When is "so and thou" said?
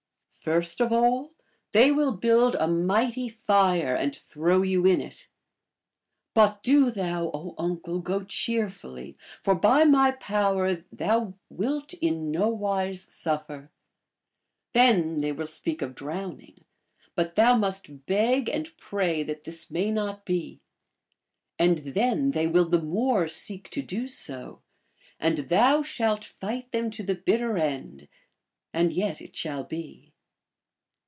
24.07-25.83